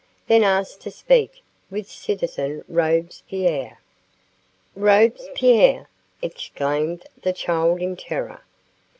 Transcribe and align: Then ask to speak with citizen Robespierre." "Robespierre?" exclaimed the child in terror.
Then 0.25 0.43
ask 0.43 0.79
to 0.79 0.89
speak 0.89 1.43
with 1.69 1.87
citizen 1.87 2.63
Robespierre." 2.67 3.77
"Robespierre?" 4.75 5.89
exclaimed 6.23 7.05
the 7.21 7.33
child 7.33 7.83
in 7.83 7.95
terror. 7.95 8.41